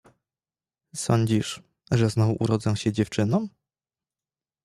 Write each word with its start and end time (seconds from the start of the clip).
Sądzisz, 0.95 1.61
że 1.91 2.09
znowu 2.09 2.35
urodzę 2.39 2.77
się 2.77 2.91
dziewczyną? 2.91 3.47